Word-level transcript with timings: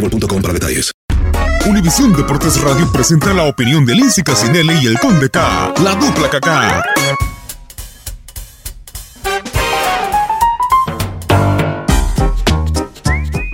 boostmobile.com 0.00 0.42
para 0.42 0.54
detalles. 0.54 0.92
Univisión 1.66 2.12
Deportes 2.12 2.60
Radio 2.60 2.90
presenta 2.92 3.32
la 3.32 3.44
opinión 3.44 3.84
de 3.84 3.94
Lindsay 3.94 4.22
Casinelli 4.22 4.74
y 4.82 4.86
el 4.86 4.98
Conde 4.98 5.28
K, 5.28 5.74
la 5.82 5.94
dupla 5.94 6.30
KK. 6.30 6.46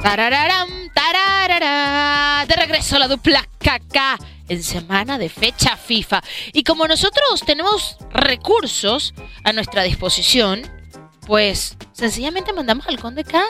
Tarararam, 0.03 0.69
tararara. 0.95 2.45
De 2.47 2.55
regreso 2.57 2.99
la 2.99 3.09
dupla 3.09 3.49
KK 3.59 3.97
en 4.49 4.63
semana 4.63 5.17
de 5.17 5.31
fecha 5.31 5.79
FIFA. 5.79 6.23
Y 6.53 6.65
como 6.65 6.87
nosotros 6.87 7.43
tenemos 7.47 7.97
recursos 8.13 9.15
a 9.45 9.55
nuestra 9.55 9.85
disposición, 9.85 10.63
pues 11.27 11.79
sencillamente 11.93 12.53
mandamos 12.53 12.87
al 12.89 12.99
Conde 13.01 13.25
K 13.25 13.41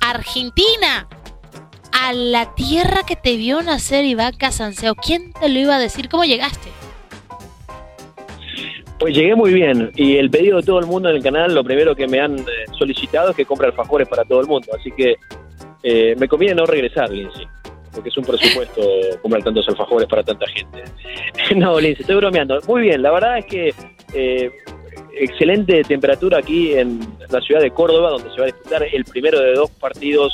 a 0.00 0.10
Argentina. 0.10 1.08
A 1.98 2.12
la 2.12 2.54
tierra 2.54 3.04
que 3.06 3.16
te 3.16 3.36
vio 3.36 3.62
nacer 3.62 4.04
Iván 4.04 4.36
Casanseo. 4.36 4.94
¿Quién 4.94 5.32
te 5.32 5.48
lo 5.48 5.58
iba 5.58 5.76
a 5.76 5.78
decir? 5.78 6.08
¿Cómo 6.10 6.24
llegaste? 6.24 6.68
Pues 8.98 9.14
llegué 9.14 9.34
muy 9.34 9.52
bien 9.52 9.90
y 9.94 10.16
el 10.16 10.30
pedido 10.30 10.58
de 10.58 10.62
todo 10.62 10.78
el 10.78 10.86
mundo 10.86 11.08
en 11.08 11.16
el 11.16 11.22
canal, 11.22 11.54
lo 11.54 11.64
primero 11.64 11.94
que 11.96 12.06
me 12.06 12.20
han 12.20 12.38
eh, 12.38 12.44
solicitado 12.78 13.30
es 13.30 13.36
que 13.36 13.44
compre 13.44 13.66
alfajores 13.68 14.08
para 14.08 14.24
todo 14.24 14.40
el 14.40 14.46
mundo, 14.46 14.68
así 14.78 14.90
que 14.90 15.16
eh, 15.82 16.14
me 16.18 16.28
conviene 16.28 16.54
no 16.54 16.64
regresar, 16.64 17.10
Lindsay, 17.10 17.46
porque 17.92 18.08
es 18.08 18.16
un 18.16 18.24
presupuesto 18.24 18.82
comprar 19.22 19.42
tantos 19.42 19.68
alfajores 19.68 20.08
para 20.08 20.22
tanta 20.22 20.46
gente. 20.48 20.84
no, 21.56 21.78
Lindsay, 21.78 22.02
estoy 22.02 22.16
bromeando. 22.16 22.58
Muy 22.66 22.82
bien, 22.82 23.02
la 23.02 23.10
verdad 23.10 23.38
es 23.38 23.46
que 23.46 23.74
eh, 24.14 24.50
excelente 25.18 25.82
temperatura 25.82 26.38
aquí 26.38 26.74
en 26.74 27.00
la 27.30 27.40
ciudad 27.40 27.60
de 27.60 27.70
Córdoba, 27.70 28.10
donde 28.10 28.30
se 28.30 28.36
va 28.36 28.44
a 28.44 28.46
disputar 28.46 28.82
el 28.82 29.04
primero 29.04 29.40
de 29.40 29.54
dos 29.54 29.70
partidos, 29.72 30.32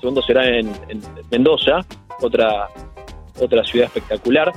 segundo 0.00 0.22
será 0.22 0.46
en, 0.46 0.68
en 0.88 1.02
Mendoza, 1.30 1.84
otra, 2.20 2.68
otra 3.38 3.64
ciudad 3.64 3.86
espectacular. 3.86 4.52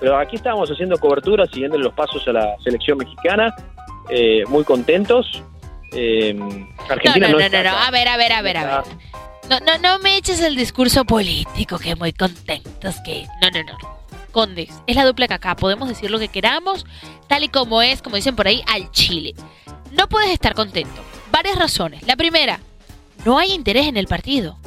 Pero 0.00 0.18
aquí 0.18 0.36
estábamos 0.36 0.70
haciendo 0.70 0.98
cobertura, 0.98 1.46
siguiendo 1.46 1.78
los 1.78 1.92
pasos 1.94 2.26
a 2.28 2.32
la 2.32 2.56
selección 2.62 2.98
mexicana, 2.98 3.54
eh, 4.10 4.42
muy 4.48 4.64
contentos. 4.64 5.42
Eh, 5.92 6.36
Argentina 6.88 7.28
no, 7.28 7.38
no, 7.38 7.40
no, 7.40 7.48
no, 7.48 7.62
no. 7.62 7.70
acá. 7.70 7.86
A 7.86 7.90
ver, 7.90 8.08
a 8.08 8.16
ver, 8.16 8.32
a 8.32 8.42
ver, 8.42 8.56
a 8.56 8.64
ver. 8.64 8.84
No, 9.48 9.60
no, 9.60 9.78
no 9.78 9.98
me 9.98 10.16
eches 10.16 10.40
el 10.40 10.56
discurso 10.56 11.04
político, 11.04 11.78
que 11.78 11.94
muy 11.96 12.12
contentos, 12.12 12.96
que... 13.04 13.26
No, 13.42 13.50
no, 13.50 13.62
no. 13.62 13.94
Condes, 14.32 14.70
es 14.86 14.96
la 14.96 15.04
dupla 15.04 15.28
KK, 15.28 15.54
podemos 15.56 15.88
decir 15.88 16.10
lo 16.10 16.18
que 16.18 16.26
queramos, 16.28 16.84
tal 17.28 17.44
y 17.44 17.48
como 17.48 17.82
es, 17.82 18.02
como 18.02 18.16
dicen 18.16 18.34
por 18.34 18.48
ahí, 18.48 18.64
al 18.66 18.90
Chile. 18.90 19.34
No 19.92 20.08
puedes 20.08 20.30
estar 20.30 20.54
contento. 20.54 21.02
Varias 21.30 21.56
razones. 21.56 22.02
La 22.04 22.16
primera, 22.16 22.58
no 23.24 23.38
hay 23.38 23.52
interés 23.52 23.86
en 23.86 23.96
el 23.96 24.06
partido 24.06 24.58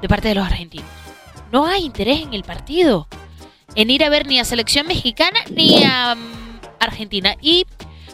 de 0.00 0.08
parte 0.08 0.28
de 0.28 0.34
los 0.34 0.46
argentinos. 0.46 0.88
No 1.52 1.66
hay 1.66 1.84
interés 1.84 2.22
en 2.22 2.34
el 2.34 2.44
partido. 2.44 3.08
En 3.74 3.90
ir 3.90 4.04
a 4.04 4.08
ver 4.08 4.26
ni 4.26 4.38
a 4.38 4.44
selección 4.44 4.86
mexicana 4.86 5.40
ni 5.50 5.84
a 5.84 6.14
mm, 6.14 6.60
Argentina. 6.80 7.36
Y, 7.40 7.66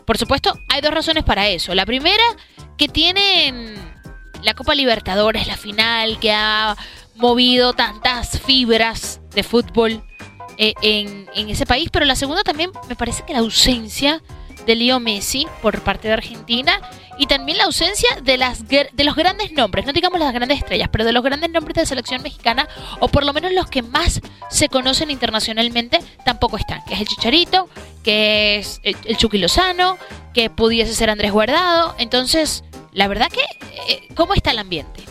por 0.05 0.19
supuesto, 0.19 0.59
hay 0.69 0.81
dos 0.81 0.93
razones 0.93 1.25
para 1.25 1.49
eso. 1.49 1.75
La 1.75 1.87
primera, 1.87 2.25
que 2.77 2.89
tienen 2.89 3.75
la 4.43 4.55
Copa 4.55 4.75
Libertadores, 4.75 5.47
la 5.47 5.57
final, 5.57 6.19
que 6.19 6.33
ha 6.33 6.77
movido 7.15 7.73
tantas 7.73 8.41
fibras 8.41 9.21
de 9.35 9.43
fútbol 9.43 10.05
eh, 10.59 10.75
en, 10.83 11.27
en 11.35 11.51
ese 11.51 11.67
país. 11.67 11.89
Pero 11.91 12.05
la 12.05 12.17
segunda 12.17 12.43
también 12.43 12.71
me 12.89 12.97
parece 12.97 13.25
que 13.27 13.33
la 13.33 13.41
ausencia 13.41 14.23
de 14.67 14.75
Leo 14.75 15.01
Messi 15.01 15.47
por 15.63 15.81
parte 15.83 16.09
de 16.09 16.15
Argentina 16.15 16.81
y 17.19 17.27
también 17.27 17.59
la 17.59 17.65
ausencia 17.65 18.09
de, 18.23 18.37
las, 18.37 18.69
de 18.69 18.91
los 19.05 19.15
grandes 19.15 19.53
nombres, 19.53 19.87
no 19.87 19.93
digamos 19.93 20.19
las 20.21 20.33
grandes 20.33 20.59
estrellas, 20.59 20.89
pero 20.91 21.05
de 21.05 21.13
los 21.13 21.23
grandes 21.23 21.51
nombres 21.51 21.75
de 21.75 21.87
selección 21.87 22.23
mexicana, 22.23 22.69
o 23.01 23.09
por 23.09 23.25
lo 23.25 23.33
menos 23.33 23.53
los 23.53 23.67
que 23.67 23.83
más 23.83 24.21
se 24.51 24.69
conocen 24.69 25.11
internacionalmente, 25.11 25.99
tampoco 26.25 26.57
están. 26.57 26.83
Que 26.87 26.95
es 26.95 27.01
el 27.01 27.07
Chicharito, 27.07 27.69
que 28.03 28.57
es 28.57 28.81
el, 28.83 28.97
el 29.05 29.17
Chucky 29.17 29.39
Lozano, 29.39 29.99
que 30.35 30.51
pudiese 30.51 30.95
ser 30.95 31.11
Andrés 31.11 31.33
Guardado. 31.33 31.95
Entonces, 31.99 32.65
la 32.93 33.09
verdad 33.09 33.29
que, 33.31 33.43
eh, 33.93 34.09
¿cómo 34.15 34.35
está 34.35 34.51
el 34.51 34.59
ambiente? 34.59 35.03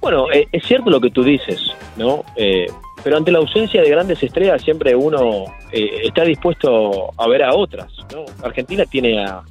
Bueno, 0.00 0.30
eh, 0.32 0.48
es 0.52 0.64
cierto 0.64 0.90
lo 0.90 1.00
que 1.00 1.10
tú 1.10 1.22
dices, 1.22 1.60
¿no? 1.96 2.24
Eh, 2.36 2.66
pero 3.02 3.16
ante 3.16 3.32
la 3.32 3.38
ausencia 3.38 3.82
de 3.82 3.90
grandes 3.90 4.22
estrellas 4.22 4.62
siempre 4.62 4.94
uno 4.94 5.44
eh, 5.72 6.02
está 6.04 6.22
dispuesto 6.22 7.10
a 7.16 7.28
ver 7.28 7.42
a 7.42 7.54
otras, 7.54 7.90
¿no? 8.12 8.24
Argentina 8.42 8.84
tiene 8.84 9.24
a, 9.24 9.42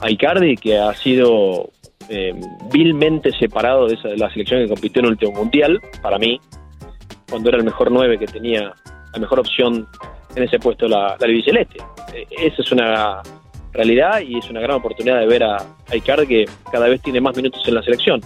a 0.00 0.10
Icardi 0.10 0.56
que 0.56 0.78
ha 0.78 0.94
sido 0.94 1.70
eh, 2.08 2.34
vilmente 2.72 3.30
separado 3.38 3.86
de, 3.86 3.94
esa, 3.94 4.08
de 4.08 4.16
la 4.16 4.30
selección 4.30 4.62
que 4.62 4.68
compitió 4.68 5.00
en 5.00 5.06
el 5.06 5.12
último 5.12 5.32
mundial, 5.32 5.80
para 6.02 6.18
mí, 6.18 6.40
cuando 7.28 7.48
era 7.50 7.58
el 7.58 7.64
mejor 7.64 7.90
9 7.90 8.18
que 8.18 8.26
tenía 8.26 8.72
la 9.12 9.18
mejor 9.18 9.40
opción 9.40 9.86
en 10.34 10.42
ese 10.42 10.58
puesto 10.58 10.88
la, 10.88 11.16
la 11.18 11.26
albiceleste. 11.26 11.78
Eh, 12.14 12.26
esa 12.30 12.62
es 12.62 12.72
una 12.72 13.22
realidad 13.72 14.20
y 14.20 14.38
es 14.38 14.48
una 14.48 14.60
gran 14.60 14.76
oportunidad 14.76 15.20
de 15.20 15.26
ver 15.26 15.44
a, 15.44 15.56
a 15.56 15.96
Icardi 15.96 16.26
que 16.26 16.44
cada 16.70 16.88
vez 16.88 17.02
tiene 17.02 17.20
más 17.20 17.36
minutos 17.36 17.62
en 17.66 17.74
la 17.74 17.82
selección. 17.82 18.20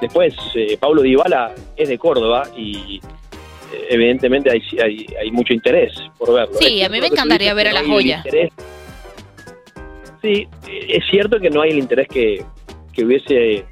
Después, 0.00 0.34
Pablo 0.80 1.02
Dybala 1.02 1.54
es 1.76 1.88
de 1.88 1.96
Córdoba 1.96 2.42
y 2.56 3.00
evidentemente 3.90 4.50
hay, 4.50 4.60
hay, 4.82 5.06
hay 5.20 5.30
mucho 5.30 5.52
interés 5.52 5.92
por 6.18 6.32
verlo. 6.32 6.54
Sí, 6.60 6.82
a 6.82 6.88
mí 6.88 7.00
me 7.00 7.08
encantaría 7.08 7.54
ver 7.54 7.68
a 7.68 7.72
la 7.72 7.82
no 7.82 7.88
joya. 7.88 8.18
interés. 8.18 8.52
Sí, 10.22 10.48
eh, 10.68 10.86
es 10.88 11.04
cierto 11.10 11.38
que 11.38 11.50
no 11.50 11.62
hay 11.62 11.70
el 11.70 11.78
interés 11.78 12.08
que, 12.08 12.44
que 12.92 13.04
hubiese 13.04 13.64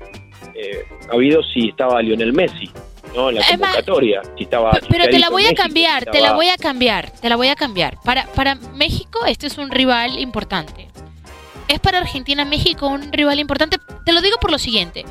eh, 0.54 0.84
habido 1.10 1.43
si 1.43 1.69
estaba 1.70 2.02
Lionel 2.02 2.32
Messi, 2.32 2.70
¿no? 3.14 3.31
En 3.31 3.37
la 3.37 3.46
convocatoria, 3.46 4.22
si 4.37 4.44
estaba 4.44 4.70
Pero 4.88 5.04
te 5.06 5.19
la 5.19 5.31
voy 5.31 5.43
a 5.43 5.46
México, 5.46 5.62
cambiar, 5.62 6.04
si 6.04 6.10
te 6.10 6.20
la 6.20 6.32
voy 6.34 6.49
a 6.49 6.56
cambiar, 6.56 7.10
te 7.10 7.28
la 7.28 7.37
voy 7.37 7.49
a 7.49 7.56
cambiar. 7.56 7.99
Para, 8.04 8.26
para 8.26 8.54
México 8.54 9.25
este 9.26 9.46
es 9.46 9.58
un 9.58 9.70
rival 9.70 10.19
importante. 10.19 10.88
Es 11.69 11.81
para 11.81 11.99
Argentina 11.99 12.44
México 12.44 12.87
un 12.87 13.12
rival 13.12 13.38
importante. 13.38 13.78
Te 14.04 14.12
lo 14.12 14.20
digo 14.20 14.37
por 14.40 14.50
lo 14.50 14.58
siguiente. 14.58 15.04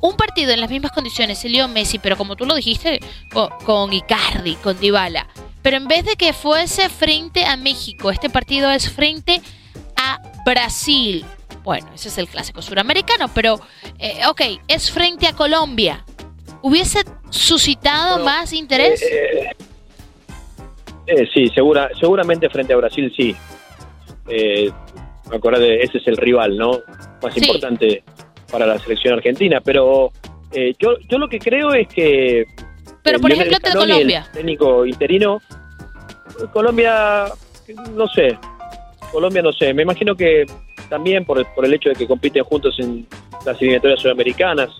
Un 0.00 0.16
partido 0.16 0.52
en 0.52 0.60
las 0.60 0.70
mismas 0.70 0.92
condiciones, 0.92 1.42
Leo 1.44 1.68
Messi, 1.68 1.98
pero 1.98 2.16
como 2.16 2.36
tú 2.36 2.44
lo 2.46 2.54
dijiste, 2.54 3.00
con, 3.32 3.48
con 3.64 3.92
Icardi, 3.92 4.54
con 4.56 4.78
Dybala. 4.78 5.26
Pero 5.62 5.76
en 5.78 5.88
vez 5.88 6.04
de 6.04 6.16
que 6.16 6.32
fuese 6.32 6.88
frente 6.88 7.44
a 7.44 7.56
México, 7.56 8.10
este 8.10 8.30
partido 8.30 8.70
es 8.70 8.90
frente 8.90 9.40
a 9.96 10.20
Brasil. 10.44 11.24
Bueno, 11.64 11.88
ese 11.94 12.08
es 12.08 12.18
el 12.18 12.28
clásico 12.28 12.62
suramericano, 12.62 13.28
pero 13.34 13.58
eh, 13.98 14.20
ok, 14.28 14.42
es 14.68 14.90
frente 14.90 15.26
a 15.26 15.32
Colombia. 15.32 16.04
¿Hubiese 16.62 17.00
suscitado 17.30 18.18
Bueno, 18.18 18.24
más 18.26 18.52
interés? 18.52 19.02
Eh, 19.02 19.50
eh, 21.08 21.28
sí, 21.34 21.48
segura, 21.48 21.90
seguramente 21.98 22.48
frente 22.50 22.72
a 22.72 22.76
Brasil 22.76 23.12
sí. 23.16 23.34
Eh, 24.28 24.70
acordate, 25.32 25.82
ese 25.82 25.98
es 25.98 26.06
el 26.06 26.16
rival, 26.16 26.56
¿no? 26.56 26.80
Más 27.22 27.34
Sí. 27.34 27.40
importante 27.40 28.04
para 28.50 28.66
la 28.66 28.78
selección 28.78 29.14
argentina. 29.14 29.60
Pero 29.60 30.12
eh, 30.52 30.74
yo, 30.78 30.98
yo 31.08 31.18
lo 31.18 31.28
que 31.28 31.38
creo 31.38 31.72
es 31.72 31.88
que. 31.88 32.46
Pero, 33.02 33.18
eh, 33.18 33.20
por 33.20 33.32
ejemplo, 33.32 33.56
ante 33.56 33.72
Colombia. 33.72 34.24
El 34.26 34.32
técnico 34.32 34.86
interino. 34.86 35.40
Colombia, 36.52 37.26
no 37.94 38.06
sé. 38.08 38.38
Colombia, 39.10 39.42
no 39.42 39.52
sé. 39.52 39.72
Me 39.72 39.82
imagino 39.82 40.14
que 40.14 40.44
también 40.88 41.24
por, 41.24 41.44
por 41.54 41.64
el 41.64 41.74
hecho 41.74 41.88
de 41.88 41.94
que 41.94 42.06
compiten 42.06 42.44
juntos 42.44 42.78
en 42.78 43.06
las 43.44 43.60
eliminatorias 43.60 44.00
sudamericanas. 44.00 44.70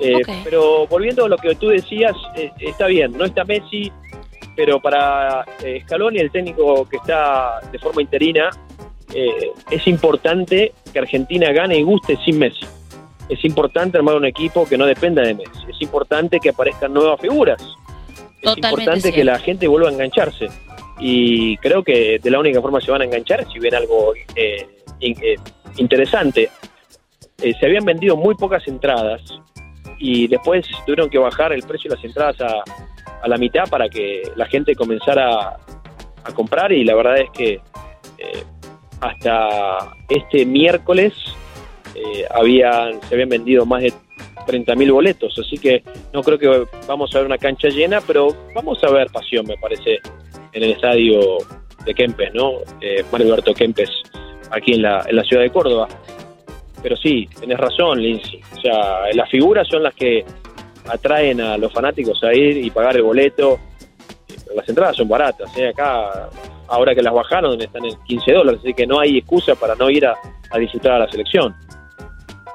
Eh. 0.00 0.22
Pero 0.42 0.86
volviendo 0.86 1.24
a 1.24 1.28
lo 1.28 1.36
que 1.36 1.54
tú 1.54 1.68
decías, 1.68 2.14
eh, 2.36 2.50
está 2.58 2.86
bien, 2.86 3.12
no 3.12 3.24
está 3.24 3.44
Messi, 3.44 3.92
pero 4.56 4.80
para 4.80 5.44
eh, 5.62 5.82
Scaloni, 5.84 6.18
el 6.18 6.30
técnico 6.30 6.88
que 6.88 6.96
está 6.96 7.60
de 7.70 7.78
forma 7.78 8.02
interina, 8.02 8.50
eh, 9.14 9.52
es 9.70 9.86
importante 9.86 10.72
que 10.92 10.98
Argentina 10.98 11.52
gane 11.52 11.78
y 11.78 11.82
guste 11.82 12.16
sin 12.24 12.38
Messi. 12.38 12.66
Es 13.28 13.44
importante 13.44 13.96
armar 13.96 14.16
un 14.16 14.24
equipo 14.26 14.66
que 14.66 14.76
no 14.76 14.84
dependa 14.86 15.22
de 15.22 15.34
Messi. 15.34 15.60
Es 15.68 15.80
importante 15.80 16.40
que 16.40 16.50
aparezcan 16.50 16.92
nuevas 16.92 17.20
figuras. 17.20 17.62
Es 18.42 18.56
importante 18.56 19.12
que 19.12 19.24
la 19.24 19.38
gente 19.38 19.66
vuelva 19.68 19.88
a 19.88 19.92
engancharse. 19.92 20.48
Y 20.98 21.56
creo 21.58 21.82
que 21.82 22.18
de 22.22 22.30
la 22.30 22.38
única 22.38 22.60
forma 22.60 22.80
se 22.80 22.90
van 22.90 23.00
a 23.02 23.04
enganchar 23.04 23.46
si 23.50 23.58
ven 23.58 23.74
algo 23.74 24.12
eh, 24.36 24.68
in- 25.00 25.16
eh, 25.22 25.36
interesante. 25.76 26.50
Se 27.38 27.66
habían 27.66 27.84
vendido 27.84 28.16
muy 28.16 28.34
pocas 28.36 28.66
entradas 28.68 29.20
y 29.98 30.28
después 30.28 30.66
tuvieron 30.86 31.08
que 31.10 31.18
bajar 31.18 31.52
el 31.52 31.62
precio 31.62 31.90
de 31.90 31.96
las 31.96 32.04
entradas 32.04 32.40
a, 32.40 32.62
a 33.22 33.28
la 33.28 33.36
mitad 33.38 33.64
para 33.68 33.88
que 33.88 34.22
la 34.36 34.46
gente 34.46 34.74
comenzara 34.74 35.56
a 36.24 36.32
comprar 36.34 36.72
y 36.72 36.84
la 36.84 36.94
verdad 36.94 37.18
es 37.18 37.30
que 37.30 37.54
eh, 38.18 38.42
hasta 39.04 39.94
este 40.08 40.46
miércoles 40.46 41.12
eh, 41.94 42.24
habían, 42.30 43.00
se 43.02 43.14
habían 43.14 43.28
vendido 43.28 43.66
más 43.66 43.82
de 43.82 43.92
30.000 44.46 44.92
boletos, 44.92 45.38
así 45.38 45.58
que 45.58 45.82
no 46.12 46.22
creo 46.22 46.38
que 46.38 46.66
vamos 46.86 47.14
a 47.14 47.18
ver 47.18 47.26
una 47.26 47.38
cancha 47.38 47.68
llena, 47.68 48.00
pero 48.00 48.28
vamos 48.54 48.82
a 48.82 48.90
ver 48.90 49.08
pasión, 49.08 49.46
me 49.46 49.56
parece, 49.58 49.98
en 50.52 50.62
el 50.62 50.72
estadio 50.72 51.38
de 51.84 51.94
Kempes, 51.94 52.32
¿no? 52.34 52.52
Eh, 52.80 53.04
Mario 53.12 53.28
Alberto 53.28 53.52
Kempes, 53.52 53.90
aquí 54.50 54.74
en 54.74 54.82
la, 54.82 55.04
en 55.06 55.16
la 55.16 55.22
ciudad 55.22 55.42
de 55.42 55.50
Córdoba. 55.50 55.88
Pero 56.82 56.96
sí, 56.96 57.28
tenés 57.40 57.58
razón, 57.58 58.00
Lindsay. 58.00 58.40
O 58.56 58.60
sea, 58.60 59.12
las 59.14 59.30
figuras 59.30 59.66
son 59.68 59.82
las 59.82 59.94
que 59.94 60.24
atraen 60.86 61.40
a 61.40 61.56
los 61.56 61.72
fanáticos 61.72 62.22
a 62.24 62.34
ir 62.34 62.58
y 62.58 62.70
pagar 62.70 62.96
el 62.96 63.02
boleto. 63.02 63.58
Las 64.54 64.68
entradas 64.68 64.96
son 64.96 65.08
baratas, 65.08 65.56
¿eh? 65.56 65.68
Acá, 65.68 66.28
ahora 66.74 66.94
que 66.94 67.02
las 67.02 67.14
bajaron, 67.14 67.60
están 67.60 67.84
en 67.84 67.96
15 68.04 68.32
dólares, 68.32 68.60
así 68.62 68.74
que 68.74 68.86
no 68.86 69.00
hay 69.00 69.18
excusa 69.18 69.54
para 69.54 69.74
no 69.74 69.90
ir 69.90 70.06
a, 70.06 70.14
a 70.50 70.58
disfrutar 70.58 70.92
a 70.92 70.98
la 71.00 71.10
selección. 71.10 71.54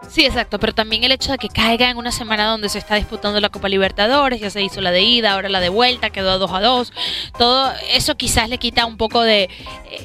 Sí, 0.09 0.25
exacto, 0.25 0.59
pero 0.59 0.73
también 0.73 1.03
el 1.03 1.11
hecho 1.11 1.31
de 1.31 1.37
que 1.37 1.49
caiga 1.49 1.91
en 1.91 1.97
una 1.97 2.11
semana 2.11 2.47
donde 2.47 2.67
se 2.67 2.79
está 2.79 2.95
disputando 2.95 3.39
la 3.39 3.49
Copa 3.49 3.69
Libertadores, 3.69 4.41
ya 4.41 4.49
se 4.49 4.63
hizo 4.63 4.81
la 4.81 4.89
de 4.89 5.01
ida, 5.01 5.33
ahora 5.33 5.49
la 5.49 5.59
de 5.59 5.69
vuelta, 5.69 6.09
quedó 6.09 6.31
a 6.31 6.37
2 6.37 6.51
a 6.51 6.61
2, 6.61 6.93
todo 7.37 7.71
eso 7.93 8.17
quizás 8.17 8.49
le 8.49 8.57
quita 8.57 8.87
un 8.87 8.97
poco 8.97 9.21
de 9.21 9.43
eh, 9.43 9.49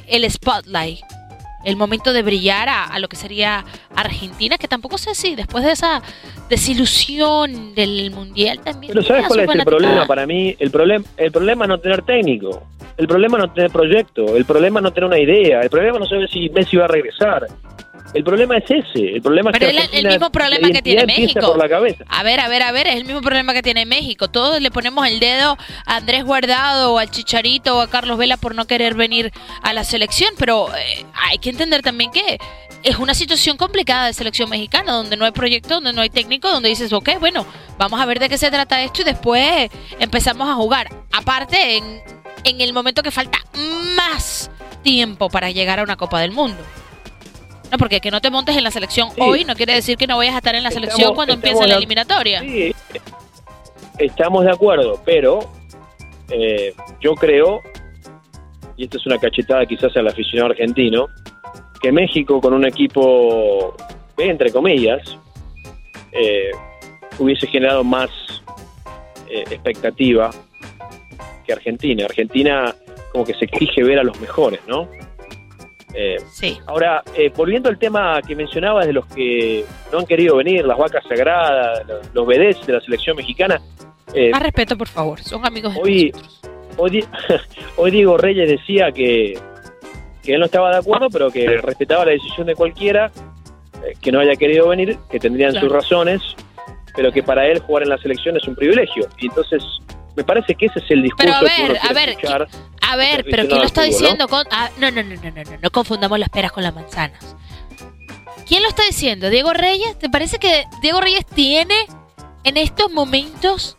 el 0.08 0.30
spotlight, 0.30 1.00
el 1.64 1.76
momento 1.76 2.12
de 2.12 2.22
brillar 2.22 2.68
a, 2.68 2.84
a 2.84 2.98
lo 2.98 3.08
que 3.08 3.16
sería 3.16 3.64
Argentina, 3.94 4.58
que 4.58 4.68
tampoco 4.68 4.98
sé 4.98 5.14
si 5.14 5.34
después 5.34 5.64
de 5.64 5.72
esa 5.72 6.02
desilusión 6.48 7.74
del 7.74 8.10
Mundial 8.10 8.60
también... 8.60 8.92
Pero 8.92 9.04
¿sabes 9.04 9.26
cuál 9.26 9.40
es 9.40 9.48
el 9.54 9.64
problema 9.64 10.06
para 10.06 10.26
mí? 10.26 10.54
El, 10.58 10.70
problem, 10.70 11.04
el 11.16 11.32
problema 11.32 11.64
es 11.64 11.68
no 11.68 11.78
tener 11.78 12.02
técnico, 12.02 12.62
el 12.96 13.06
problema 13.06 13.38
es 13.38 13.44
no 13.44 13.52
tener 13.52 13.70
proyecto, 13.70 14.36
el 14.36 14.44
problema 14.44 14.80
es 14.80 14.84
no 14.84 14.92
tener 14.92 15.08
una 15.08 15.18
idea, 15.18 15.60
el 15.60 15.70
problema 15.70 15.98
no 15.98 16.06
saber 16.06 16.28
si 16.28 16.48
Messi 16.50 16.76
va 16.76 16.84
a 16.84 16.88
regresar. 16.88 17.46
El 18.14 18.22
problema 18.22 18.56
es 18.58 18.64
ese, 18.70 19.16
el 19.16 19.22
problema 19.22 19.50
Pero 19.50 19.66
es 19.66 19.88
que 19.88 19.98
el 19.98 20.06
mismo 20.06 20.30
problema 20.30 20.70
que 20.70 20.82
tiene 20.82 21.04
México. 21.04 21.40
por 21.40 21.58
la 21.58 21.68
cabeza. 21.68 22.04
A 22.08 22.22
ver, 22.22 22.38
a 22.38 22.46
ver, 22.46 22.62
a 22.62 22.70
ver, 22.70 22.86
es 22.86 22.94
el 22.94 23.04
mismo 23.04 23.20
problema 23.20 23.52
que 23.52 23.62
tiene 23.62 23.86
México. 23.86 24.28
Todos 24.28 24.60
le 24.60 24.70
ponemos 24.70 25.04
el 25.08 25.18
dedo 25.18 25.58
a 25.84 25.96
Andrés 25.96 26.22
Guardado 26.24 26.92
o 26.92 26.98
al 26.98 27.10
Chicharito 27.10 27.76
o 27.76 27.80
a 27.80 27.90
Carlos 27.90 28.16
Vela 28.16 28.36
por 28.36 28.54
no 28.54 28.66
querer 28.66 28.94
venir 28.94 29.32
a 29.62 29.72
la 29.72 29.82
selección, 29.82 30.30
pero 30.38 30.68
eh, 30.76 31.04
hay 31.12 31.38
que 31.38 31.50
entender 31.50 31.82
también 31.82 32.12
que 32.12 32.38
es 32.84 32.98
una 32.98 33.14
situación 33.14 33.56
complicada 33.56 34.06
de 34.06 34.12
selección 34.12 34.48
mexicana, 34.48 34.92
donde 34.92 35.16
no 35.16 35.24
hay 35.24 35.32
proyecto, 35.32 35.74
donde 35.74 35.92
no 35.92 36.00
hay 36.00 36.10
técnico, 36.10 36.48
donde 36.48 36.68
dices, 36.68 36.92
ok, 36.92 37.18
bueno, 37.18 37.44
vamos 37.78 38.00
a 38.00 38.06
ver 38.06 38.20
de 38.20 38.28
qué 38.28 38.38
se 38.38 38.48
trata 38.50 38.80
esto 38.82 39.02
y 39.02 39.04
después 39.04 39.70
empezamos 39.98 40.48
a 40.48 40.54
jugar. 40.54 40.88
Aparte, 41.10 41.78
en, 41.78 42.00
en 42.44 42.60
el 42.60 42.72
momento 42.72 43.02
que 43.02 43.10
falta 43.10 43.38
más 43.96 44.52
tiempo 44.82 45.28
para 45.30 45.50
llegar 45.50 45.80
a 45.80 45.82
una 45.82 45.96
Copa 45.96 46.20
del 46.20 46.30
Mundo. 46.30 46.62
No, 47.74 47.78
porque 47.78 48.00
que 48.00 48.12
no 48.12 48.20
te 48.20 48.30
montes 48.30 48.56
en 48.56 48.62
la 48.62 48.70
selección 48.70 49.10
Sí. 49.10 49.20
hoy 49.20 49.44
no 49.44 49.56
quiere 49.56 49.74
decir 49.74 49.96
que 49.96 50.06
no 50.06 50.16
vayas 50.16 50.36
a 50.36 50.38
estar 50.38 50.54
en 50.54 50.62
la 50.62 50.70
selección 50.70 51.12
cuando 51.12 51.34
empiece 51.34 51.66
la 51.66 51.74
eliminatoria. 51.74 52.40
Sí, 52.40 52.72
estamos 53.98 54.44
de 54.44 54.52
acuerdo, 54.52 55.02
pero 55.04 55.40
eh, 56.30 56.72
yo 57.00 57.16
creo, 57.16 57.62
y 58.76 58.84
esto 58.84 58.98
es 58.98 59.06
una 59.06 59.18
cachetada 59.18 59.66
quizás 59.66 59.96
al 59.96 60.06
aficionado 60.06 60.52
argentino, 60.52 61.08
que 61.82 61.90
México 61.90 62.40
con 62.40 62.54
un 62.54 62.64
equipo 62.64 63.74
entre 64.18 64.52
comillas, 64.52 65.02
eh, 66.12 66.52
hubiese 67.18 67.48
generado 67.48 67.82
más 67.82 68.08
eh, 69.28 69.42
expectativa 69.50 70.30
que 71.44 71.52
Argentina. 71.52 72.04
Argentina 72.04 72.72
como 73.10 73.24
que 73.24 73.34
se 73.34 73.46
exige 73.46 73.82
ver 73.82 73.98
a 73.98 74.04
los 74.04 74.20
mejores, 74.20 74.60
¿no? 74.68 74.88
Eh, 75.94 76.16
Sí. 76.32 76.58
Ahora, 76.66 77.02
eh, 77.16 77.30
volviendo 77.36 77.68
al 77.68 77.78
tema 77.78 78.20
que 78.26 78.34
mencionabas 78.34 78.86
de 78.86 78.92
los 78.92 79.06
que 79.06 79.64
no 79.92 80.00
han 80.00 80.06
querido 80.06 80.36
venir, 80.36 80.64
las 80.64 80.76
vacas 80.76 81.04
sagradas, 81.08 81.82
los, 82.12 82.26
vedettes 82.26 82.66
de 82.66 82.72
la 82.74 82.80
selección 82.80 83.16
mexicana, 83.16 83.60
eh, 84.12 84.30
Más 84.30 84.42
respeto, 84.42 84.76
por 84.76 84.88
favor. 84.88 85.20
Son 85.22 85.44
amigos 85.46 85.74
de 85.74 85.80
hoy, 85.80 86.10
nosotros. 86.12 86.40
hoy, 86.76 87.04
hoy 87.76 87.90
Diego 87.90 88.16
Reyes 88.16 88.48
decía 88.48 88.92
que, 88.92 89.38
que 90.22 90.34
él 90.34 90.40
no 90.40 90.46
estaba 90.46 90.70
de 90.70 90.76
acuerdo, 90.78 91.08
pero 91.10 91.30
que 91.30 91.46
respetaba 91.58 92.04
la 92.04 92.12
decisión 92.12 92.46
de 92.46 92.54
cualquiera 92.54 93.10
eh, 93.84 93.94
que 94.00 94.12
no 94.12 94.20
haya 94.20 94.34
querido 94.36 94.68
venir, 94.68 94.96
que 95.10 95.18
tendrían 95.18 95.50
Claro. 95.52 95.66
sus 95.66 95.74
razones, 95.74 96.22
pero 96.94 97.10
que 97.12 97.22
para 97.22 97.46
él 97.46 97.58
jugar 97.60 97.82
en 97.84 97.88
la 97.90 97.98
selección 97.98 98.36
es 98.36 98.46
un 98.46 98.54
privilegio. 98.54 99.08
Y 99.18 99.26
entonces, 99.26 99.62
me 100.16 100.22
parece 100.22 100.54
que 100.54 100.66
ese 100.66 100.78
es 100.78 100.90
el 100.90 101.02
discurso 101.02 101.26
Pero 101.26 101.34
a 101.36 101.40
que 101.56 101.62
uno 101.64 101.72
ver, 101.72 101.80
a 101.82 101.92
ver, 101.92 102.08
escuchar. 102.10 102.48
A 102.94 102.96
ver, 102.96 103.24
pero 103.28 103.48
¿quién 103.48 103.58
lo 103.58 103.66
está 103.66 103.82
diciendo? 103.82 104.28
Con- 104.28 104.46
ah, 104.52 104.70
no, 104.78 104.88
no, 104.92 105.02
no, 105.02 105.16
no, 105.16 105.30
no, 105.30 105.42
no, 105.42 105.58
no 105.60 105.70
confundamos 105.70 106.16
las 106.16 106.28
peras 106.28 106.52
con 106.52 106.62
las 106.62 106.72
manzanas. 106.72 107.34
¿Quién 108.46 108.62
lo 108.62 108.68
está 108.68 108.84
diciendo? 108.84 109.30
¿Diego 109.30 109.52
Reyes? 109.52 109.98
¿Te 109.98 110.08
parece 110.08 110.38
que 110.38 110.64
Diego 110.80 111.00
Reyes 111.00 111.26
tiene 111.26 111.74
en 112.44 112.56
estos 112.56 112.92
momentos 112.92 113.76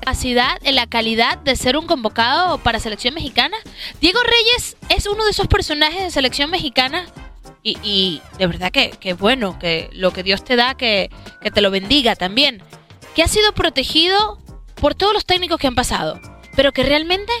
capacidad, 0.00 0.58
en 0.64 0.74
la 0.74 0.88
calidad 0.88 1.38
de 1.38 1.54
ser 1.54 1.76
un 1.76 1.86
convocado 1.86 2.58
para 2.58 2.80
selección 2.80 3.14
mexicana? 3.14 3.56
Diego 4.00 4.18
Reyes 4.22 4.76
es 4.88 5.06
uno 5.06 5.24
de 5.24 5.30
esos 5.30 5.46
personajes 5.46 6.02
de 6.02 6.10
selección 6.10 6.50
mexicana 6.50 7.06
y, 7.62 7.78
y 7.84 8.20
de 8.38 8.48
verdad 8.48 8.72
que, 8.72 8.90
que 8.90 9.12
bueno, 9.12 9.60
que 9.60 9.90
lo 9.92 10.12
que 10.12 10.24
Dios 10.24 10.42
te 10.42 10.56
da, 10.56 10.74
que, 10.74 11.10
que 11.40 11.52
te 11.52 11.60
lo 11.60 11.70
bendiga 11.70 12.16
también. 12.16 12.62
Que 13.14 13.22
ha 13.22 13.28
sido 13.28 13.52
protegido 13.52 14.40
por 14.74 14.96
todos 14.96 15.12
los 15.12 15.24
técnicos 15.24 15.60
que 15.60 15.68
han 15.68 15.76
pasado, 15.76 16.20
pero 16.58 16.72
que 16.72 16.82
realmente 16.82 17.32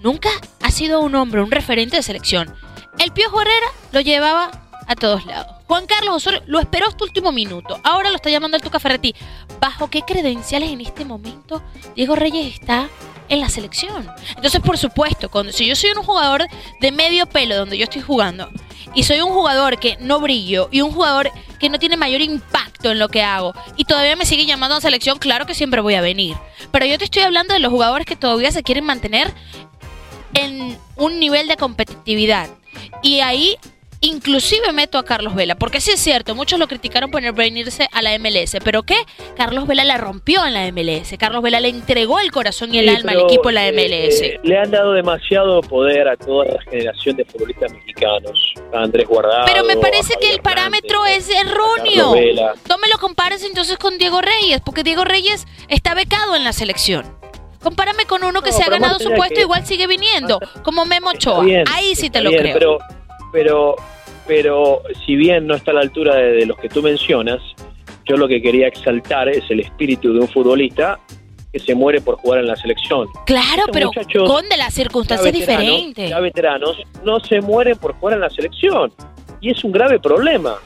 nunca 0.00 0.30
ha 0.62 0.70
sido 0.70 1.00
un 1.00 1.14
hombre, 1.14 1.42
un 1.42 1.50
referente 1.50 1.96
de 1.96 2.02
selección. 2.02 2.50
El 2.98 3.12
Piojo 3.12 3.42
Herrera 3.42 3.66
lo 3.92 4.00
llevaba 4.00 4.50
a 4.86 4.94
todos 4.94 5.24
lados. 5.26 5.62
Juan 5.66 5.86
Carlos 5.86 6.16
Osorio 6.16 6.42
lo 6.46 6.60
esperó 6.60 6.86
hasta 6.88 7.04
último 7.04 7.32
minuto. 7.32 7.80
Ahora 7.82 8.10
lo 8.10 8.16
está 8.16 8.30
llamando 8.30 8.56
el 8.56 8.62
Tuca 8.62 8.78
Ferretti. 8.78 9.14
¿Bajo 9.60 9.88
qué 9.88 10.02
credenciales 10.02 10.70
en 10.70 10.80
este 10.80 11.04
momento 11.04 11.62
Diego 11.96 12.14
Reyes 12.14 12.54
está 12.54 12.88
en 13.28 13.40
la 13.40 13.48
selección? 13.48 14.08
Entonces, 14.36 14.60
por 14.60 14.76
supuesto, 14.76 15.30
cuando, 15.30 15.52
si 15.52 15.66
yo 15.66 15.74
soy 15.74 15.90
un 15.90 16.02
jugador 16.02 16.46
de 16.80 16.92
medio 16.92 17.26
pelo 17.26 17.56
donde 17.56 17.78
yo 17.78 17.84
estoy 17.84 18.02
jugando 18.02 18.50
y 18.94 19.04
soy 19.04 19.20
un 19.20 19.30
jugador 19.30 19.78
que 19.78 19.96
no 20.00 20.20
brillo 20.20 20.68
y 20.70 20.82
un 20.82 20.92
jugador 20.92 21.30
que 21.58 21.70
no 21.70 21.78
tiene 21.78 21.96
mayor 21.96 22.20
impacto 22.20 22.90
en 22.90 22.98
lo 22.98 23.08
que 23.08 23.22
hago 23.22 23.54
y 23.76 23.84
todavía 23.84 24.16
me 24.16 24.26
sigue 24.26 24.44
llamando 24.44 24.76
a 24.76 24.80
selección, 24.80 25.18
claro 25.18 25.46
que 25.46 25.54
siempre 25.54 25.80
voy 25.80 25.94
a 25.94 26.00
venir. 26.00 26.36
Pero 26.70 26.86
yo 26.86 26.98
te 26.98 27.04
estoy 27.04 27.22
hablando 27.22 27.54
de 27.54 27.60
los 27.60 27.72
jugadores 27.72 28.06
que 28.06 28.16
todavía 28.16 28.50
se 28.50 28.62
quieren 28.62 28.84
mantener 28.84 29.32
en 30.34 30.78
un 30.96 31.18
nivel 31.18 31.46
de 31.48 31.56
competitividad. 31.56 32.50
Y 33.02 33.20
ahí 33.20 33.58
inclusive 34.02 34.72
meto 34.72 34.98
a 34.98 35.04
Carlos 35.04 35.34
Vela, 35.34 35.54
porque 35.54 35.80
sí 35.80 35.92
es 35.92 36.00
cierto, 36.00 36.34
muchos 36.34 36.58
lo 36.58 36.68
criticaron 36.68 37.10
por 37.10 37.22
venirse 37.32 37.88
a 37.92 38.02
la 38.02 38.16
MLS, 38.18 38.56
pero 38.62 38.82
¿qué? 38.82 38.96
Carlos 39.36 39.66
Vela 39.66 39.84
la 39.84 39.96
rompió 39.96 40.44
en 40.44 40.52
la 40.54 40.66
MLS, 40.70 41.16
Carlos 41.18 41.40
Vela 41.42 41.60
le 41.60 41.68
entregó 41.68 42.18
el 42.20 42.30
corazón 42.30 42.74
y 42.74 42.78
el 42.78 42.88
Sí, 42.90 42.96
alma 42.96 43.12
al 43.12 43.20
equipo 43.20 43.48
de 43.48 43.52
la 43.54 43.68
MLS. 43.72 44.20
eh, 44.22 44.40
le 44.42 44.58
han 44.58 44.70
dado 44.70 44.92
demasiado 44.92 45.60
poder 45.62 46.08
a 46.08 46.16
toda 46.16 46.44
la 46.46 46.60
generación 46.70 47.16
de 47.16 47.24
futbolistas 47.24 47.72
mexicanos. 47.72 48.52
A 48.74 48.82
Andrés 48.82 49.06
Guardado. 49.06 49.44
Pero 49.46 49.64
me 49.64 49.76
parece 49.76 50.14
que 50.20 50.30
el 50.30 50.40
parámetro 50.40 51.06
es 51.06 51.28
erróneo. 51.30 52.14
No 52.68 52.78
me 52.78 52.88
lo 52.88 52.98
compares 52.98 53.44
entonces 53.44 53.78
con 53.78 53.98
Diego 53.98 54.20
Reyes, 54.20 54.60
porque 54.64 54.82
Diego 54.82 55.04
Reyes 55.04 55.46
está 55.68 55.94
becado 55.94 56.34
en 56.36 56.42
la 56.44 56.52
selección. 56.52 57.16
Compárame 57.62 58.06
con 58.06 58.24
uno 58.24 58.42
que 58.42 58.50
No, 58.50 58.56
se 58.56 58.64
ha 58.64 58.68
ganado 58.70 58.98
su 58.98 59.10
puesto, 59.12 59.36
que- 59.36 59.42
igual 59.42 59.64
sigue 59.64 59.86
viniendo, 59.86 60.40
como 60.64 60.84
Memo 60.84 61.10
Ochoa. 61.10 61.44
bien, 61.44 61.64
Ahí 61.70 61.94
sí 61.94 62.10
te 62.10 62.20
lo 62.20 62.30
bien, 62.30 62.42
creo. 62.42 62.54
Pero, 62.54 62.78
pero, 63.32 63.76
pero 64.26 64.82
si 65.04 65.16
bien 65.16 65.46
no 65.46 65.54
está 65.54 65.70
a 65.70 65.74
la 65.74 65.80
altura 65.80 66.14
de, 66.16 66.32
de 66.32 66.46
los 66.46 66.58
que 66.58 66.68
tú 66.68 66.82
mencionas, 66.82 67.40
yo 68.04 68.16
lo 68.16 68.28
que 68.28 68.42
quería 68.42 68.68
exaltar 68.68 69.28
es 69.28 69.44
el 69.50 69.60
espíritu 69.60 70.12
de 70.12 70.20
un 70.20 70.28
futbolista 70.28 70.98
que 71.52 71.58
se 71.58 71.74
muere 71.74 72.00
por 72.00 72.16
jugar 72.16 72.40
en 72.40 72.46
la 72.46 72.56
selección. 72.56 73.06
claro, 73.26 73.64
estos 73.68 74.06
pero 74.06 74.26
con 74.26 74.48
de 74.48 74.56
las 74.56 74.72
circunstancias 74.72 75.32
diferentes. 75.32 76.08
ya 76.08 76.18
veteranos 76.18 76.78
no 77.04 77.20
se 77.20 77.40
mueren 77.40 77.76
por 77.76 77.94
jugar 77.94 78.14
en 78.14 78.20
la 78.20 78.30
selección. 78.30 78.92
Y 79.40 79.50
es 79.50 79.62
un 79.62 79.72
grave 79.72 79.98
problema. 79.98 80.56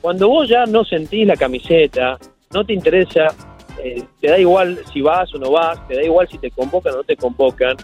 Cuando 0.00 0.28
vos 0.28 0.48
ya 0.48 0.66
no 0.66 0.84
sentís 0.84 1.26
la 1.26 1.36
camiseta, 1.36 2.18
no 2.52 2.64
te 2.64 2.74
interesa, 2.74 3.28
eh, 3.82 4.02
te 4.20 4.28
da 4.28 4.38
igual 4.38 4.78
si 4.92 5.00
vas 5.00 5.34
o 5.34 5.38
no 5.38 5.52
vas, 5.52 5.86
te 5.88 5.94
da 5.94 6.02
igual 6.02 6.28
si 6.28 6.36
te 6.38 6.50
convocan 6.50 6.94
o 6.94 6.96
no 6.98 7.04
te 7.04 7.16
convocan, 7.16 7.76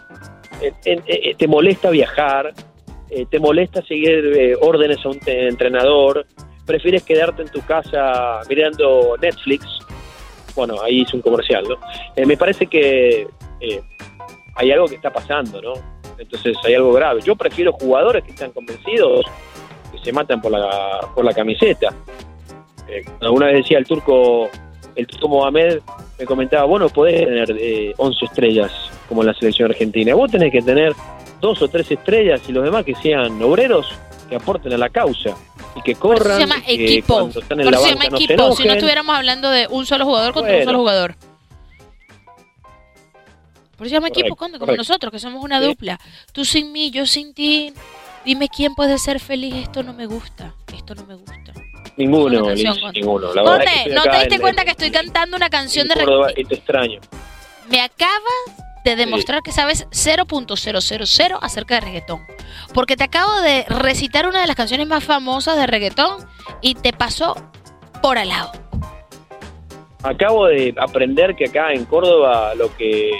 eh, 0.60 0.72
eh, 0.84 1.02
eh, 1.06 1.34
te 1.36 1.48
molesta 1.48 1.90
viajar, 1.90 2.52
eh, 3.14 3.26
te 3.30 3.38
molesta 3.38 3.82
seguir 3.82 4.32
eh, 4.34 4.56
órdenes 4.60 5.04
a 5.04 5.10
un 5.10 5.20
entrenador, 5.26 6.26
prefieres 6.66 7.02
quedarte 7.02 7.42
en 7.42 7.48
tu 7.48 7.60
casa 7.62 8.40
mirando 8.48 9.16
Netflix. 9.20 9.66
Bueno, 10.54 10.76
ahí 10.82 11.00
hice 11.00 11.16
un 11.16 11.22
comercial, 11.22 11.64
¿no? 11.68 11.76
Eh, 12.16 12.26
me 12.26 12.36
parece 12.36 12.66
que 12.66 13.26
eh, 13.60 13.82
hay 14.54 14.70
algo 14.70 14.86
que 14.86 14.96
está 14.96 15.10
pasando, 15.10 15.60
¿no? 15.60 15.74
Entonces 16.18 16.56
hay 16.64 16.74
algo 16.74 16.92
grave. 16.92 17.20
Yo 17.22 17.36
prefiero 17.36 17.72
jugadores 17.72 18.22
que 18.24 18.30
están 18.30 18.52
convencidos, 18.52 19.24
que 19.90 19.98
se 19.98 20.12
matan 20.12 20.40
por 20.40 20.52
la, 20.52 21.00
por 21.14 21.24
la 21.24 21.32
camiseta. 21.32 21.94
Eh, 22.88 23.04
alguna 23.20 23.46
vez 23.46 23.56
decía 23.56 23.78
el 23.78 23.86
turco, 23.86 24.48
el 24.94 25.06
turco 25.06 25.28
Mohamed, 25.28 25.80
me 26.18 26.24
comentaba, 26.26 26.64
vos 26.64 26.80
no 26.80 26.88
podés 26.88 27.24
tener 27.24 27.50
eh, 27.58 27.94
11 27.96 28.24
estrellas 28.26 28.72
como 29.08 29.22
en 29.22 29.28
la 29.28 29.34
selección 29.34 29.70
argentina. 29.70 30.14
Vos 30.14 30.30
tenés 30.30 30.52
que 30.52 30.62
tener 30.62 30.92
dos 31.42 31.60
o 31.60 31.68
tres 31.68 31.90
estrellas 31.90 32.40
y 32.48 32.52
los 32.52 32.64
demás 32.64 32.84
que 32.86 32.94
sean 32.94 33.42
obreros 33.42 33.86
que 34.30 34.36
aporten 34.36 34.72
a 34.72 34.78
la 34.78 34.88
causa 34.88 35.36
y 35.76 35.82
que 35.82 35.94
Por 35.94 36.14
eso 36.14 36.22
corran. 36.24 36.36
se 36.36 36.46
llama 36.46 36.62
que 36.64 36.72
equipo. 36.74 37.14
cuando 37.14 37.40
están 37.40 37.60
en 37.60 37.64
Por 37.66 37.72
la 37.72 37.78
eso 37.78 37.86
se 37.86 37.92
llama 37.92 38.04
no 38.08 38.16
se 38.16 38.24
equipo. 38.24 38.56
si 38.56 38.64
no 38.66 38.72
estuviéramos 38.72 39.16
hablando 39.16 39.50
de 39.50 39.66
un 39.68 39.84
solo 39.84 40.06
jugador 40.06 40.32
contra 40.32 40.52
un 40.52 40.56
Bueno. 40.58 40.70
solo 40.70 40.78
jugador. 40.78 41.16
Por 43.76 43.86
eso 43.86 43.94
se 43.94 43.96
llama 43.96 44.08
equipo, 44.08 44.36
Conde, 44.36 44.58
como 44.58 44.74
nosotros, 44.76 45.10
que 45.12 45.18
somos 45.18 45.42
una 45.42 45.60
Sí. 45.60 45.66
dupla. 45.66 45.98
Tú 46.32 46.44
sin 46.44 46.70
mí, 46.72 46.90
yo 46.90 47.04
sin 47.06 47.34
ti. 47.34 47.72
Dime 48.24 48.48
quién 48.48 48.74
puede 48.76 48.96
ser 48.98 49.18
feliz. 49.18 49.54
Esto 49.56 49.82
no 49.82 49.92
me 49.92 50.06
gusta. 50.06 50.54
Esto 50.72 50.94
no 50.94 51.04
me 51.06 51.16
gusta. 51.16 51.52
Ninguno, 51.96 52.46
canción, 52.46 52.76
ninguno. 52.94 53.34
La 53.34 53.42
verdad 53.42 53.64
es 53.64 53.82
que 53.84 53.90
¿no 53.94 54.02
te 54.04 54.18
diste 54.20 54.34
en- 54.36 54.40
cuenta 54.40 54.64
que 54.64 54.70
estoy 54.70 54.90
cantando 54.92 55.36
una 55.36 55.50
canción 55.50 55.88
de 55.88 55.94
Córdoba 55.94 56.28
y 56.36 56.44
te 56.44 56.54
extraño. 56.54 57.00
Me 57.68 57.80
acabas 57.80 58.22
de 58.84 58.96
demostrar 58.96 59.42
que 59.42 59.52
sabes 59.52 59.88
0.000 59.90 61.38
acerca 61.40 61.74
de 61.76 61.80
reggaetón. 61.80 62.20
Porque 62.74 62.96
te 62.96 63.04
acabo 63.04 63.40
de 63.40 63.64
recitar 63.68 64.26
una 64.26 64.40
de 64.40 64.46
las 64.46 64.56
canciones 64.56 64.86
más 64.86 65.04
famosas 65.04 65.56
de 65.56 65.66
reggaetón 65.66 66.26
y 66.60 66.74
te 66.74 66.92
pasó 66.92 67.34
por 68.02 68.18
al 68.18 68.28
lado. 68.28 68.52
Acabo 70.02 70.46
de 70.46 70.74
aprender 70.78 71.36
que 71.36 71.44
acá 71.44 71.72
en 71.72 71.84
Córdoba 71.84 72.54
lo 72.56 72.74
que 72.76 73.10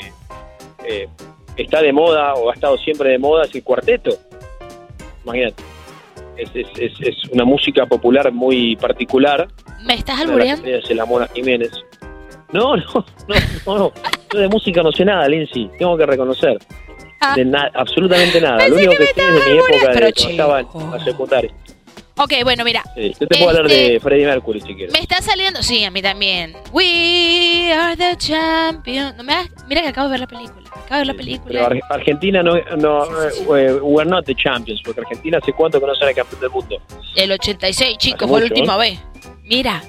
eh, 0.85 1.09
está 1.57 1.81
de 1.81 1.93
moda 1.93 2.35
o 2.35 2.51
ha 2.51 2.55
estado 2.55 2.77
siempre 2.79 3.11
de 3.11 3.19
moda 3.19 3.45
es 3.45 3.55
el 3.55 3.63
cuarteto. 3.63 4.11
Imagínate. 5.25 5.63
Es, 6.37 6.51
es, 6.55 6.67
es, 6.79 6.93
es 7.01 7.25
una 7.31 7.45
música 7.45 7.87
popular 7.87 8.33
muy 8.33 8.75
particular. 8.77 9.47
¿Me 9.85 9.95
estás 9.95 10.21
albureando? 10.21 10.67
es 10.67 10.91
la 10.91 11.05
Mona 11.05 11.29
Jiménez. 11.29 11.71
No, 12.53 12.77
no, 12.77 12.85
no, 12.95 13.35
no, 13.67 13.79
no. 13.79 13.93
Yo 14.33 14.39
de 14.41 14.49
música 14.49 14.83
no 14.83 14.93
sé 14.93 15.05
nada, 15.05 15.29
Lindsay. 15.29 15.71
Tengo 15.79 15.97
que 15.97 16.07
reconocer. 16.07 16.59
Ah. 17.21 17.35
De 17.37 17.45
nada, 17.45 17.71
absolutamente 17.75 18.41
nada. 18.41 18.59
Pensé 18.59 18.71
Lo 18.71 18.77
único 18.77 18.93
que 18.93 18.99
que, 18.99 19.05
sé 19.07 19.21
es 19.29 19.45
de 19.45 19.53
mi 19.53 19.59
época 19.59 19.73
de 19.73 20.13
cuando 20.13 20.31
estaba 20.31 20.61
en 20.61 20.91
la 20.91 21.05
secundaria. 21.05 21.55
Ok, 22.19 22.33
bueno, 22.45 22.63
mira. 22.65 22.83
Sí, 22.95 23.15
Yo 23.19 23.27
te 23.27 23.39
puedo 23.39 23.49
hablar 23.51 23.67
Este- 23.73 23.93
de 23.95 24.01
Freddie 24.01 24.27
Mercury 24.27 24.61
si 24.61 24.75
quieres. 24.75 24.93
Me 24.93 24.99
está 25.01 25.23
saliendo. 25.23 25.63
Sí, 25.63 25.83
a 25.85 25.91
mí 25.91 26.03
también. 26.03 26.55
We 26.73 27.73
are 27.73 27.97
the 27.97 28.17
champions. 28.19 29.17
No 29.17 29.25
me 29.25 29.33
hagas- 29.33 29.51
Mira 29.67 29.81
que 29.83 29.89
acabo 29.89 30.09
de 30.09 30.13
ver 30.13 30.21
la 30.21 30.27
película. 30.27 30.63
Acabo 30.69 30.91
de 30.91 30.99
ver 30.99 31.07
la 31.07 31.15
película. 31.15 31.67
Ar- 31.67 31.81
Argentina 31.89 32.43
no, 32.43 32.55
no 32.77 33.05
eh, 33.57 33.73
we're 33.81 34.09
not 34.09 34.27
the 34.27 34.35
champions, 34.35 34.83
porque 34.85 35.01
Argentina 35.01 35.39
hace 35.41 35.53
cuánto 35.55 35.81
que 35.81 35.87
no 35.87 35.95
será 35.95 36.13
campeón 36.13 36.41
del 36.41 36.51
mundo. 36.51 36.77
El 37.17 37.33
86, 37.33 37.97
chico, 37.99 38.17
Hace 38.25 38.27
fue 38.29 38.41
la 38.41 38.47
última 38.47 38.75
¿eh? 38.75 38.91
vez. 38.91 39.01
Mira, 39.55 39.83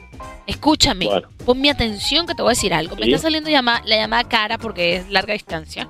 escúchame. 0.46 1.05
Bueno. 1.05 1.29
Ponme 1.46 1.70
atención 1.70 2.27
que 2.27 2.36
te 2.36 2.41
voy 2.41 2.50
a 2.50 2.55
decir 2.55 2.74
algo. 2.74 2.98
Me 2.98 3.03
Sí. 3.05 3.13
está 3.13 3.22
saliendo 3.24 3.50
llama- 3.50 3.82
la 3.86 3.96
llamada 3.96 4.25
cara 4.25 4.58
porque 4.58 4.98
es 4.98 5.10
larga 5.10 5.32
distancia. 5.34 5.88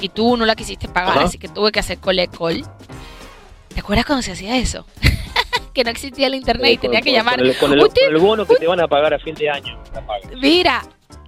Y 0.00 0.08
tú 0.08 0.34
no 0.38 0.46
la 0.46 0.56
quisiste 0.56 0.88
pagar, 0.88 1.18
Ajá. 1.18 1.26
así 1.26 1.36
que 1.36 1.48
tuve 1.48 1.72
que 1.72 1.80
hacer 1.80 1.98
cole 1.98 2.26
call. 2.28 2.64
¿Te 3.68 3.80
acuerdas 3.80 4.06
cuando 4.06 4.22
se 4.22 4.32
hacía 4.32 4.56
eso? 4.56 4.86
que 5.74 5.84
no 5.84 5.90
existía 5.90 6.26
el 6.28 6.34
internet 6.36 6.70
y 6.72 6.76
Con- 6.78 6.82
tenía 6.90 7.00
que 7.02 7.10
con- 7.10 7.16
llamar. 7.18 7.36
Con 7.36 7.46
el, 7.46 7.56
con 7.58 7.72
el- 7.74 7.80
Usted- 7.84 8.06
con 8.06 8.14
el 8.14 8.20
bono 8.22 8.46
que 8.46 8.56
te 8.56 8.66
van 8.66 8.80
a 8.80 8.88
pagar 8.88 9.12
a 9.12 9.18
fin 9.18 9.34
de 9.34 9.50
año. 9.50 9.78
Mira, 10.40 10.82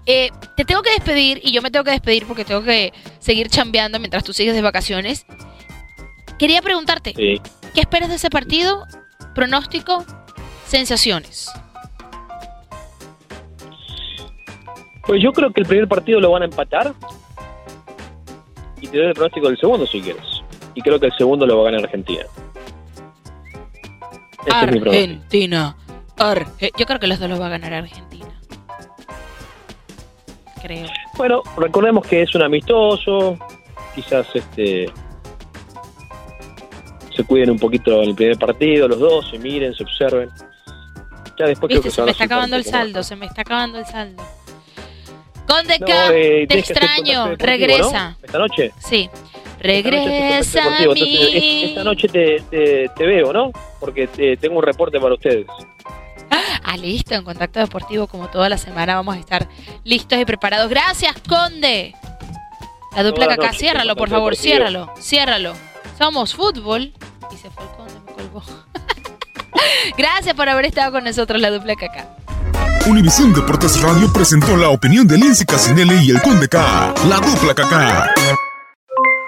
eh, 0.06 0.30
te 0.56 0.64
tengo 0.64 0.80
que 0.80 0.90
despedir 0.92 1.38
y 1.44 1.52
yo 1.52 1.60
me 1.60 1.70
tengo 1.70 1.84
que 1.84 1.90
despedir 1.90 2.24
porque 2.26 2.46
tengo 2.46 2.62
que 2.62 2.94
seguir 3.18 3.50
chambeando 3.50 3.98
mientras 3.98 4.24
tú 4.24 4.32
sigues 4.32 4.54
de 4.54 4.62
vacaciones. 4.62 5.26
Quería 6.38 6.62
preguntarte, 6.62 7.12
Sí. 7.14 7.42
¿qué 7.74 7.80
esperas 7.82 8.08
de 8.08 8.14
ese 8.14 8.30
partido? 8.30 8.86
Pronóstico, 9.34 10.04
sensaciones. 10.68 11.50
Pues 15.06 15.22
yo 15.22 15.32
creo 15.32 15.50
que 15.52 15.62
el 15.62 15.66
primer 15.66 15.88
partido 15.88 16.20
lo 16.20 16.30
van 16.32 16.42
a 16.42 16.44
empatar. 16.44 16.94
Y 18.80 18.86
te 18.88 18.98
doy 18.98 19.06
el 19.08 19.14
pronóstico 19.14 19.48
del 19.48 19.58
segundo 19.58 19.86
si 19.86 20.00
quieres. 20.00 20.22
Y 20.74 20.82
creo 20.82 21.00
que 21.00 21.06
el 21.06 21.12
segundo 21.16 21.46
lo 21.46 21.56
va 21.56 21.62
a 21.62 21.72
ganar 21.72 21.84
Argentina. 21.86 22.24
Argentina. 24.50 25.76
Arge- 26.16 26.70
Yo 26.76 26.86
creo 26.86 26.98
que 26.98 27.06
los 27.06 27.18
dos 27.18 27.28
los 27.30 27.40
va 27.40 27.46
a 27.46 27.50
ganar 27.50 27.72
Argentina. 27.72 28.26
Creo. 30.62 30.86
Bueno, 31.16 31.42
recordemos 31.56 32.06
que 32.06 32.22
es 32.22 32.34
un 32.34 32.42
amistoso. 32.42 33.38
Quizás 33.94 34.26
este 34.34 34.90
se 37.16 37.24
cuiden 37.24 37.50
un 37.50 37.58
poquito 37.58 38.00
en 38.02 38.10
el 38.10 38.14
primer 38.14 38.38
partido, 38.38 38.86
los 38.86 38.98
dos, 39.00 39.28
se 39.30 39.38
miren, 39.38 39.74
se 39.74 39.82
observen. 39.82 40.28
Ya 41.38 41.46
después 41.46 41.68
creo 41.68 41.82
Viste, 41.82 41.88
que 41.90 41.94
se 41.94 42.02
me 42.02 42.10
está 42.10 42.24
acabando 42.24 42.56
el 42.56 42.64
saldo, 42.64 43.02
se 43.02 43.16
me 43.16 43.26
está 43.26 43.42
acabando 43.42 43.78
el 43.78 43.86
saldo. 43.86 44.22
Conde 45.46 45.78
No, 45.78 45.86
K, 45.86 46.08
eh, 46.12 46.46
te 46.48 46.58
hacer 46.60 46.76
extraño, 46.76 47.36
regresa. 47.36 48.10
¿no? 48.20 48.26
¿Esta 48.26 48.38
noche? 48.38 48.72
Sí, 48.78 49.08
Esta 49.12 49.18
noche 49.60 49.82
regresa 49.82 50.60
a 50.60 50.64
contacto 50.64 50.82
deportivo. 50.94 51.06
Entonces, 51.06 51.34
es- 51.34 51.42
mí. 51.42 51.64
esta 51.64 51.84
noche 51.84 52.08
te, 52.08 52.40
te- 52.50 52.88
te 52.94 53.06
veo, 53.06 53.32
¿no? 53.32 53.52
Porque 53.80 54.08
eh, 54.18 54.36
tengo 54.40 54.56
un 54.58 54.62
reporte 54.62 55.00
para 55.00 55.14
ustedes. 55.14 55.46
Ah, 56.30 56.76
listo, 56.76 57.14
en 57.14 57.24
Contacto 57.24 57.60
Deportivo, 57.60 58.06
como 58.08 58.28
toda 58.28 58.50
la 58.50 58.58
semana, 58.58 58.94
vamos 58.94 59.16
a 59.16 59.18
estar 59.18 59.48
listos 59.84 60.18
y 60.18 60.24
preparados. 60.26 60.68
Gracias, 60.68 61.14
Conde. 61.26 61.94
La 62.94 63.02
dupla 63.04 63.26
Kaká, 63.28 63.42
noches, 63.46 63.58
ciérralo, 63.58 63.96
por 63.96 64.10
favor, 64.10 64.32
Deportivo. 64.32 64.54
ciérralo, 64.54 64.92
ciérralo. 65.00 65.54
Somos 65.96 66.34
fútbol. 66.34 66.92
Y 67.32 67.36
se 67.36 67.48
fue 67.50 67.64
el. 67.64 67.77
Gracias 69.96 70.34
por 70.34 70.48
haber 70.48 70.66
estado 70.66 70.92
con 70.92 71.04
nosotros, 71.04 71.40
la 71.40 71.50
dupla 71.50 71.74
Kaká. 71.76 72.08
Univisión 72.86 73.32
Deportes 73.32 73.80
Radio 73.82 74.10
presentó 74.12 74.56
la 74.56 74.70
opinión 74.70 75.06
de 75.06 75.18
Lindsay 75.18 75.44
Casinelli 75.44 76.06
y 76.06 76.10
el 76.10 76.22
Conde 76.22 76.48
K. 76.48 76.94
La 77.08 77.16
dupla 77.16 77.54
Kaká. 77.54 78.14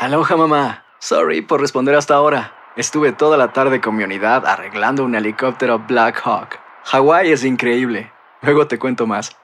Aloha 0.01 0.37
mamá. 0.37 0.85
Sorry 0.99 1.43
por 1.43 1.61
responder 1.61 1.95
hasta 1.95 2.15
ahora. 2.15 2.55
Estuve 2.77 3.13
toda 3.13 3.37
la 3.37 3.53
tarde 3.53 3.81
con 3.81 3.97
mi 3.97 4.05
unidad 4.05 4.47
arreglando 4.47 5.05
un 5.05 5.15
helicóptero 5.15 5.79
Black 5.87 6.21
Hawk. 6.25 6.59
Hawái 6.85 7.33
es 7.33 7.45
increíble. 7.45 8.11
Luego 8.43 8.67
te 8.67 8.79
cuento 8.79 9.07
más. 9.07 9.37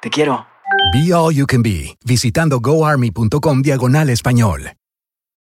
Te 0.00 0.10
quiero. 0.10 0.46
Be 0.92 1.14
All 1.14 1.34
You 1.34 1.46
Can 1.46 1.62
Be, 1.62 1.96
visitando 2.04 2.60
goarmy.com 2.60 3.62
diagonal 3.62 4.10
español. 4.10 4.72